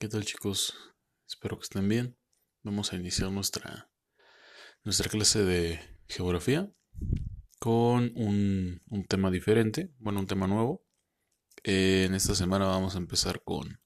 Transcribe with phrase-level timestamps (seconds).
[0.00, 0.74] ¿Qué tal chicos?
[1.26, 2.16] Espero que estén bien.
[2.62, 3.90] Vamos a iniciar nuestra,
[4.84, 6.70] nuestra clase de geografía
[7.58, 10.84] con un, tema diferente, bueno, un tema nuevo.
[11.64, 13.80] en esta semana vamos a empezar con,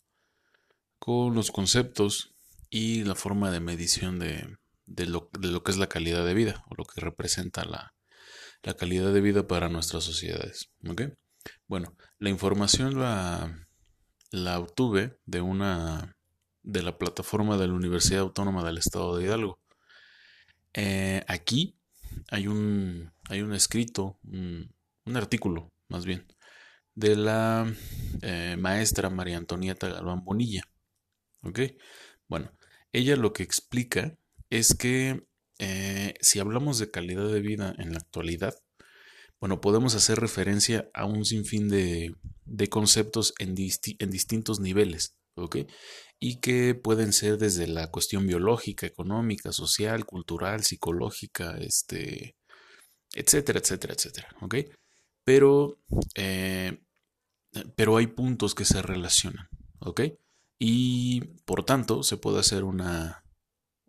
[0.99, 2.35] con los conceptos
[2.69, 4.59] y la forma de medición de,
[5.07, 7.95] lo, que es la calidad de vida o lo que representa la,
[8.77, 10.71] calidad de vida para nuestras sociedades.
[11.67, 13.67] Bueno, la información la
[14.33, 16.17] la obtuve de una
[16.63, 19.61] de la plataforma de la Universidad Autónoma del Estado de Hidalgo.
[20.75, 21.79] Eh, aquí
[22.31, 24.73] hay un, hay un escrito, un,
[25.15, 26.27] artículo más bien,
[26.95, 27.73] de la
[28.23, 30.63] eh, maestra María Antonieta Galván Bonilla.
[31.43, 31.61] ¿Ok?
[32.29, 32.53] Bueno,
[32.93, 34.17] ella lo que explica
[34.49, 35.27] es que
[35.59, 38.55] eh, si hablamos de calidad de vida en la actualidad,
[39.43, 42.15] bueno, podemos hacer referencia a un sinfín de,
[42.71, 45.57] conceptos en, distintos niveles, ¿ok?
[46.21, 52.37] Y que pueden ser desde la cuestión biológica, económica, social, cultural, psicológica, este,
[53.17, 54.55] etcétera, etcétera, etcétera, ¿ok?
[55.25, 55.77] Pero,
[56.15, 56.81] eh,
[57.75, 59.49] pero hay puntos que se relacionan,
[59.81, 60.03] ¿ok?
[60.61, 63.25] Y por tanto se puede hacer una,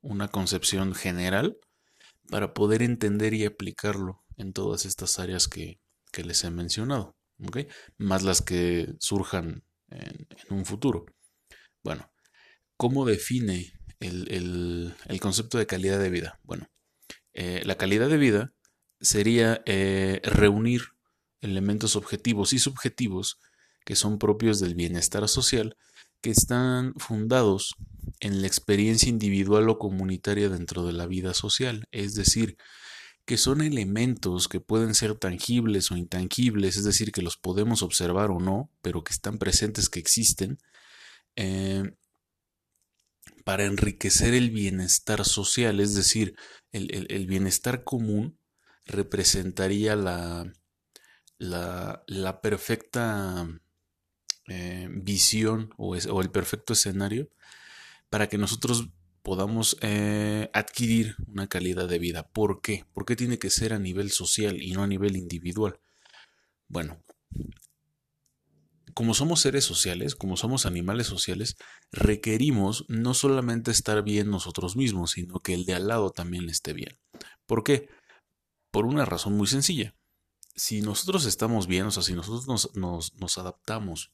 [0.02, 1.60] una concepción general
[2.32, 5.80] para poder entender y aplicarlo en todas estas áreas que,
[6.24, 7.16] les he mencionado,
[7.98, 11.06] más las que surjan en, un futuro.
[11.84, 12.12] Bueno,
[12.78, 16.40] ¿cómo define el, concepto de calidad de vida?
[16.44, 16.70] Bueno,
[17.34, 18.54] eh, la calidad de vida
[19.02, 20.82] sería eh, reunir
[21.42, 23.40] elementos objetivos y subjetivos
[23.86, 25.76] que son propios del bienestar social,
[26.22, 27.76] que están fundados
[28.22, 32.58] en la experiencia individual o comunitaria dentro de la vida social, es decir,
[33.26, 38.32] que son elementos que pueden ser tangibles o intangibles, es decir, que los podemos observar
[38.32, 40.60] o no, pero que están presentes, que existen,
[41.36, 41.96] eh,
[43.46, 46.36] para enriquecer el bienestar social, es decir,
[46.72, 48.38] el, bienestar común
[48.86, 50.52] representaría la,
[51.38, 53.48] la, perfecta
[54.48, 57.30] eh, visión o, o el perfecto escenario
[58.10, 58.90] para que nosotros
[59.24, 62.28] podamos eh, adquirir una calidad de vida.
[62.28, 62.86] ¿Por qué?
[62.94, 65.80] ¿Por qué tiene que ser a nivel social y no a nivel individual?
[66.68, 67.02] Bueno,
[68.94, 71.56] como somos seres sociales, como somos animales sociales,
[71.92, 76.74] requerimos no solamente estar bien nosotros mismos, sino que el de al lado también esté
[76.74, 77.00] bien.
[77.46, 77.90] ¿Por qué?
[78.72, 79.96] Por una razón muy sencilla.
[80.56, 84.12] Si nosotros estamos bien, o sea, si nosotros nos, adaptamos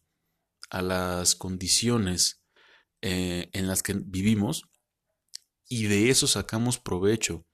[0.69, 2.41] a las condiciones
[3.01, 4.69] eh, en las que vivimos,
[5.69, 7.45] y de eso sacamos provecho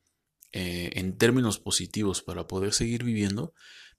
[0.54, 3.54] eh, en términos positivos para poder seguir viviendo,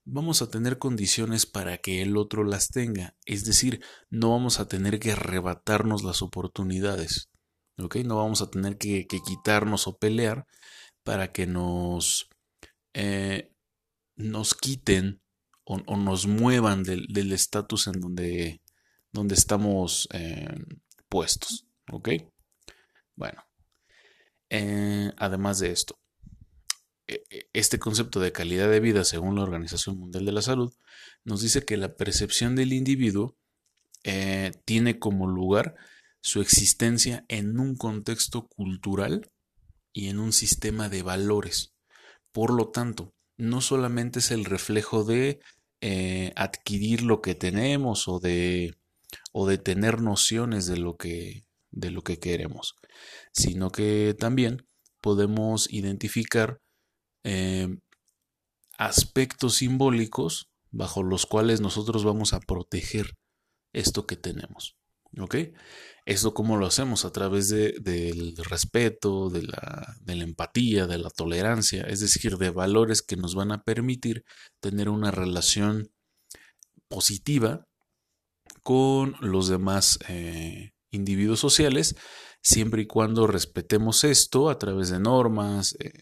[0.06, 3.15] vamos a tener condiciones para que el otro las tenga.
[3.26, 7.28] Es decir, no vamos a tener que arrebatarnos las oportunidades.
[7.78, 7.97] ¿ok?
[7.97, 10.47] No vamos a tener que, quitarnos o pelear
[11.05, 12.31] para que nos,
[12.94, 13.53] eh,
[14.16, 15.21] nos quiten
[15.65, 18.62] o, nos muevan del estatus en donde,
[19.12, 20.55] donde estamos eh,
[21.09, 21.66] puestos.
[21.93, 22.10] ¿Ok?
[23.16, 23.45] Bueno,
[24.50, 25.98] eh, además de esto,
[27.06, 30.72] e, e, este concepto de calidad de vida, según la Organización Mundial de la Salud,
[31.24, 33.36] nos dice que la percepción del individuo
[34.04, 35.74] eh, tiene como lugar
[36.20, 39.30] su existencia en un contexto cultural
[39.92, 41.74] y en un sistema de valores.
[42.32, 45.40] Por lo tanto, no solamente es el reflejo de
[45.80, 48.76] eh, adquirir lo que tenemos o de,
[49.32, 51.45] o de tener nociones de lo que,
[51.76, 52.75] de lo que queremos,
[53.32, 54.66] sino que también
[55.00, 56.59] podemos identificar
[57.22, 57.69] eh,
[58.78, 63.14] aspectos simbólicos bajo los cuales nosotros vamos a proteger
[63.72, 64.76] esto que tenemos.
[65.19, 65.37] ¿Ok?
[66.04, 71.10] Esto cómo lo hacemos a través del respeto, de la, de la empatía, de la
[71.10, 74.25] tolerancia, es decir, de valores que nos van a permitir
[74.60, 75.91] tener una relación
[76.88, 77.66] positiva
[78.62, 81.96] con los demás eh, individuos sociales,
[82.43, 85.93] siempre y cuando respetemos esto a través de normas, eh,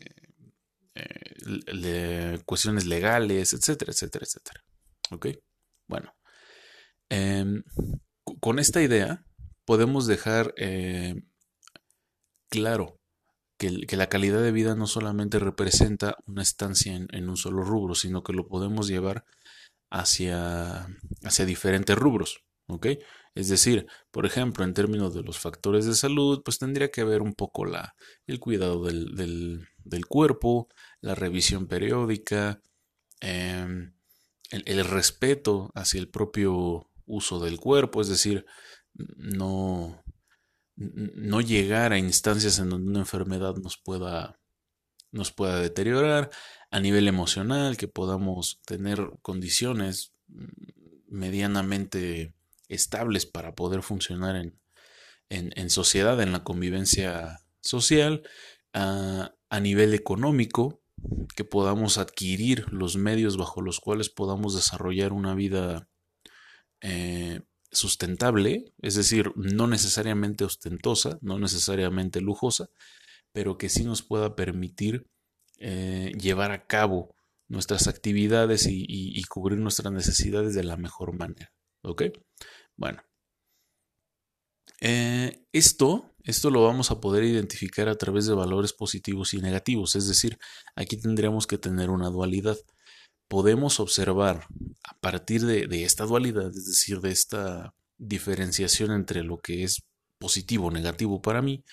[0.94, 4.64] eh, cuestiones legales, etcétera, etcétera, etcétera.
[5.10, 5.26] ¿Ok?
[5.88, 6.14] Bueno,
[7.10, 7.62] em,
[8.40, 9.24] con esta idea
[9.66, 11.14] podemos dejar eh,
[12.50, 13.00] claro
[13.58, 17.94] que, la calidad de vida no solamente representa una estancia en, en, un solo rubro,
[17.94, 19.24] sino que lo podemos llevar
[19.90, 20.86] hacia,
[21.22, 22.44] hacia diferentes rubros.
[22.68, 22.86] ¿ok?
[23.34, 27.20] Es decir, por ejemplo, en términos de los factores de salud, pues tendría que haber
[27.20, 27.96] un poco la,
[28.26, 29.66] el cuidado del,
[30.08, 30.68] cuerpo,
[31.00, 32.62] la revisión periódica,
[33.20, 33.94] em,
[34.50, 38.46] el, respeto hacia el propio uso del cuerpo, es decir,
[38.94, 40.04] no,
[40.76, 44.38] no llegar a instancias en donde una enfermedad nos pueda,
[45.10, 46.30] nos pueda deteriorar,
[46.70, 50.44] a nivel emocional, que podamos tener condiciones mm,
[51.08, 52.33] medianamente
[52.68, 54.60] estables para poder funcionar en,
[55.28, 58.22] en, sociedad, en la convivencia social,
[58.72, 60.80] a, a nivel económico,
[61.36, 65.88] que podamos adquirir los medios bajo los cuales podamos desarrollar una vida
[66.80, 67.40] eh,
[67.70, 72.68] sustentable, es decir, no necesariamente ostentosa, no necesariamente lujosa,
[73.32, 75.06] pero que sí nos pueda permitir
[75.58, 77.14] eh, llevar a cabo
[77.48, 81.52] nuestras actividades y, cubrir nuestras necesidades de la mejor manera.
[81.84, 82.04] ¿Ok?
[82.76, 83.02] Bueno.
[84.80, 89.94] Eh, esto, esto lo vamos a poder identificar a través de valores positivos y negativos,
[89.94, 90.38] es decir,
[90.74, 92.56] aquí tendríamos que tener una dualidad
[93.28, 94.46] podemos observar
[94.84, 99.82] a partir de, esta dualidad, es decir, de esta diferenciación entre lo que es
[100.18, 101.64] positivo o negativo para mí,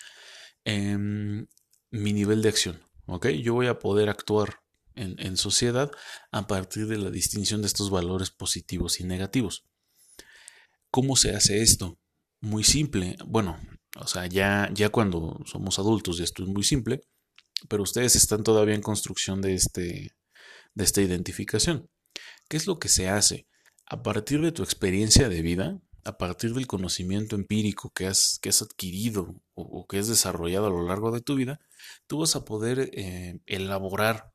[0.64, 1.46] em,
[1.90, 2.82] mi nivel de acción.
[3.06, 3.28] ¿ok?
[3.28, 4.60] Yo voy a poder actuar
[4.94, 5.90] en, en, sociedad
[6.32, 9.64] a partir de la distinción de estos valores positivos y negativos.
[10.92, 11.98] ¿Cómo se hace esto?
[12.42, 13.16] Muy simple.
[13.26, 13.58] Bueno,
[13.96, 17.00] o sea, ya, ya cuando somos adultos ya esto es muy simple,
[17.66, 20.12] pero ustedes están todavía en construcción de este,
[20.74, 21.88] de esta identificación.
[22.46, 23.46] ¿Qué es lo que se hace?
[23.86, 28.50] A partir de tu experiencia de vida, a partir del conocimiento empírico que has, que
[28.50, 31.58] has adquirido o, que has desarrollado a lo largo de tu vida,
[32.06, 34.30] tú vas a poder eh, elaborar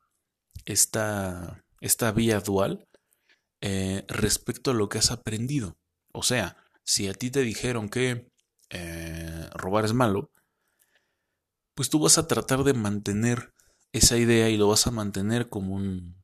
[0.65, 2.87] esta, esta vía dual
[3.61, 5.77] eh, respecto a lo que has aprendido.
[6.11, 8.29] O sea, si a ti te dijeron que
[8.69, 10.31] eh, robar es malo,
[11.73, 13.53] pues tú vas a tratar de mantener
[13.91, 16.23] esa idea y lo vas a mantener como un,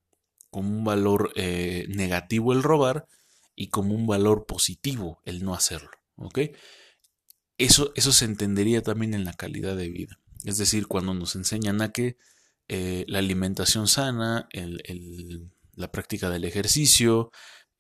[0.49, 3.07] como un valor eh, negativo el robar
[3.55, 5.91] y como un valor positivo el no hacerlo.
[6.15, 6.39] ¿ok?
[7.57, 10.19] Eso, eso se entendería también en la calidad de vida.
[10.43, 12.17] Es decir, cuando nos enseñan a que
[12.67, 14.47] eh, la alimentación sana,
[15.75, 17.31] la práctica del ejercicio,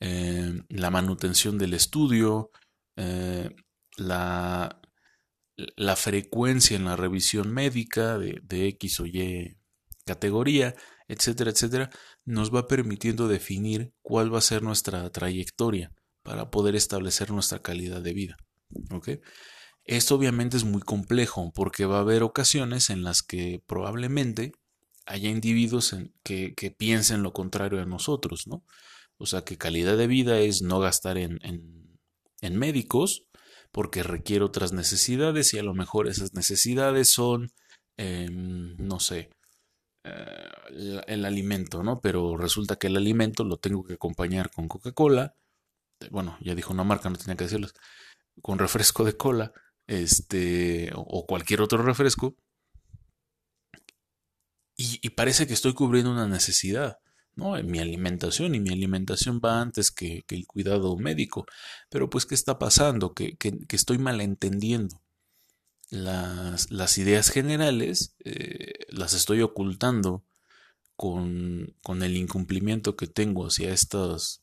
[0.03, 2.51] eh, la manutención del estudio,
[3.97, 4.81] la,
[5.55, 9.57] la, frecuencia en la revisión médica de, de X o Y
[10.05, 10.75] categoría,
[11.07, 11.89] etcétera, etcétera,
[12.25, 15.91] nos va permitiendo definir cuál va a ser nuestra trayectoria
[16.23, 18.37] para poder establecer nuestra calidad de vida.
[19.85, 24.53] Esto obviamente es muy complejo porque va a haber ocasiones en las que probablemente
[25.05, 28.63] haya individuos que, piensen lo contrario a nosotros, ¿no?
[29.23, 31.39] O sea, que calidad de vida es no gastar en,
[32.41, 33.25] en médicos
[33.73, 37.51] porque requiere otras necesidades y a lo mejor esas necesidades son,
[37.97, 39.31] em, no sé,
[40.05, 41.99] eh, el, alimento, ¿no?
[42.01, 45.35] Pero resulta que el alimento lo tengo que acompañar con Coca-Cola.
[46.11, 47.73] Bueno, ya dijo una marca, no tenía que decirles.
[48.41, 49.53] Con refresco de cola,
[49.87, 52.35] este, o cualquier otro refresco.
[54.75, 56.97] Y, parece que estoy cubriendo una necesidad,
[57.35, 57.57] ¿no?
[57.57, 61.45] En mi alimentación, y mi alimentación va antes que, el cuidado médico.
[61.89, 63.13] Pero pues, ¿qué está pasando?
[63.13, 65.01] Que, que, estoy malentendiendo
[65.89, 70.23] las, ideas generales eh, las estoy ocultando
[70.95, 74.41] con, el incumplimiento que tengo hacia estas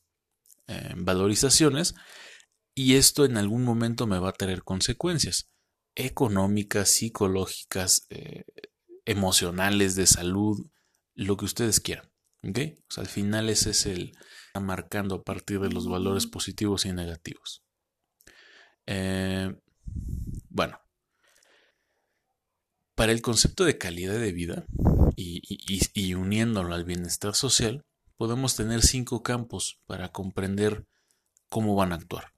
[0.67, 1.95] eh, valorizaciones
[2.73, 5.49] y esto en algún momento me va a tener consecuencias
[5.95, 8.45] económicas, psicológicas, eh,
[9.05, 10.67] emocionales, de salud,
[11.15, 12.10] lo que ustedes quieran.
[12.43, 14.17] Al final ese es el
[14.59, 17.63] marcando a partir de los valores positivos y negativos.
[20.49, 20.79] bueno,
[22.95, 24.65] para el concepto de calidad de vida
[25.15, 27.85] y, uniéndolo al bienestar social,
[28.17, 30.85] podemos tener cinco campos para comprender
[31.49, 32.33] cómo van a actuar.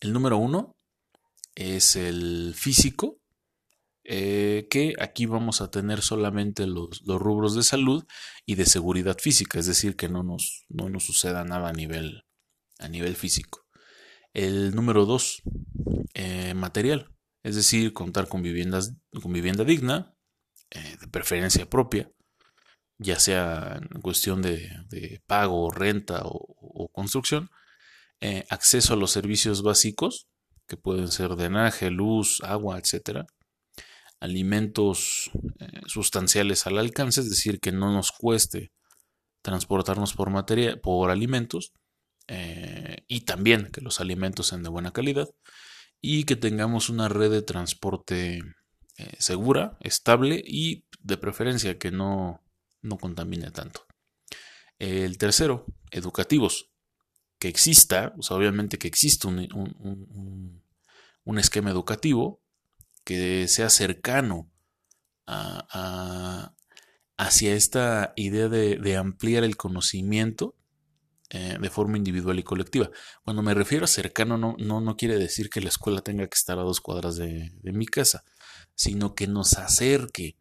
[0.00, 0.76] El número uno
[1.54, 3.18] es el físico,
[4.08, 8.04] eh, que aquí vamos a tener solamente los, rubros de salud
[8.44, 12.22] y de seguridad física, es decir, que no nos, no nos suceda nada a nivel,
[12.78, 13.66] a nivel físico.
[14.32, 15.42] El número dos,
[16.14, 17.10] eh, material
[17.42, 20.16] es decir, contar con, viviendas, con vivienda digna,
[20.70, 22.10] eh, de preferencia propia,
[22.98, 27.50] ya sea en cuestión de, pago, renta o, construcción,
[28.50, 30.26] acceso a los servicios básicos,
[30.66, 33.26] que pueden ser drenaje, luz, agua, etc.
[34.20, 38.72] Alimentos eh, sustanciales al alcance, es decir, que no nos cueste
[39.42, 41.72] transportarnos por, materia, por alimentos
[43.06, 45.28] y también que los alimentos sean de buena calidad
[46.00, 48.40] y que tengamos una red de transporte
[48.98, 52.42] eh, segura, estable y de preferencia que no,
[52.80, 53.86] no contamine tanto.
[54.78, 56.70] El tercero, educativos.
[57.38, 60.62] Que exista, o sea, obviamente que exista un,
[61.24, 62.40] un, esquema educativo
[63.06, 64.50] que sea cercano
[67.16, 70.56] hacia esta idea de, ampliar el conocimiento
[71.30, 72.90] eh, de forma individual y colectiva.
[73.24, 76.34] Cuando me refiero a cercano, no, no, no quiere decir que la escuela tenga que
[76.34, 78.24] estar a dos cuadras de, mi casa,
[78.74, 80.36] sino que nos acerque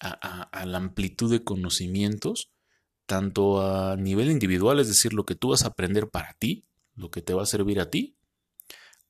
[0.00, 2.50] a, la amplitud de conocimientos,
[3.06, 6.64] tanto a nivel individual, es decir, lo que tú vas a aprender para ti,
[6.96, 8.16] lo que te va a servir a ti,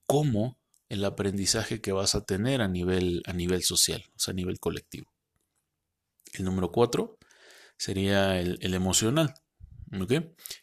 [0.07, 0.59] como
[0.94, 4.58] el aprendizaje que vas a tener a nivel, a nivel social, o sea, a nivel
[4.58, 5.10] colectivo.
[6.32, 7.18] El número cuatro
[7.76, 9.34] sería el, emocional,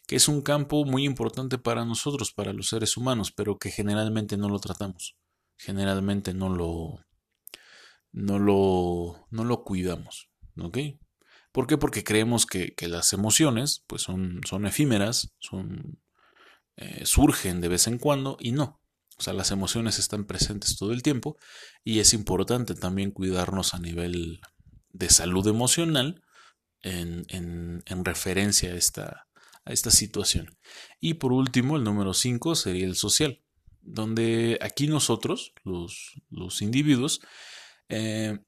[0.06, 4.36] que es un campo muy importante para nosotros, para los seres humanos, pero que generalmente
[4.36, 5.16] no lo tratamos,
[5.56, 7.04] generalmente no lo,
[8.12, 10.28] no lo, no lo cuidamos.
[11.52, 11.78] ¿Por qué?
[11.78, 16.00] Porque creemos que, las emociones pues son, son efímeras, son,
[16.76, 18.81] eh, surgen de vez en cuando y no.
[19.22, 21.36] O sea, las emociones están presentes todo el tiempo
[21.84, 24.40] y es importante también cuidarnos a nivel
[24.90, 26.24] de salud emocional
[26.80, 29.28] en, en, referencia a esta,
[29.64, 30.58] a esta situación.
[30.98, 33.40] Y por último, el número 5 sería el social,
[33.80, 37.20] donde aquí nosotros, los, los individuos,
[37.88, 38.40] eh,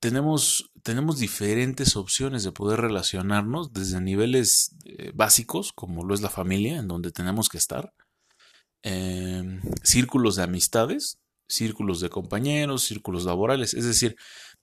[0.00, 6.30] tenemos, tenemos, diferentes opciones de poder relacionarnos desde niveles eh, básicos, como lo es la
[6.30, 7.92] familia, en donde tenemos que estar,
[8.88, 14.14] Em, círculos de amistades, círculos de compañeros, círculos laborales, es decir,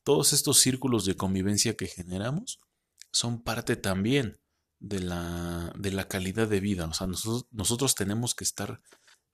[0.02, 2.60] todos estos círculos de convivencia que generamos
[3.12, 4.38] son parte también
[4.80, 6.86] de la, de la calidad de vida.
[6.86, 8.82] O sea, nosotros, tenemos que estar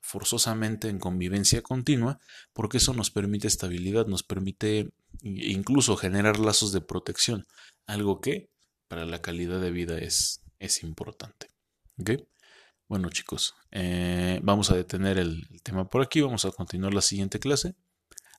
[0.01, 2.19] forzosamente en convivencia continua
[2.51, 4.89] porque eso nos permite estabilidad, nos permite
[5.21, 7.45] incluso generar lazos de protección,
[7.85, 8.49] algo que
[8.87, 11.45] para la calidad de vida es, es importante.
[11.99, 12.25] ¿Okay?
[12.89, 17.39] Bueno chicos, eh, vamos a detener el, tema por aquí, vamos a continuar la siguiente
[17.39, 17.75] clase.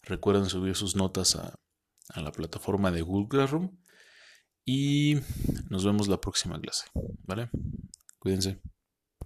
[0.02, 1.54] Recuerden subir sus notas a,
[2.08, 3.78] a la plataforma de Google Classroom
[4.64, 5.18] y
[5.68, 6.86] nos vemos la próxima clase,
[7.22, 7.48] ¿vale?
[8.18, 8.60] Cuídense.